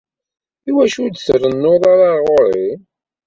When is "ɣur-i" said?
2.27-2.69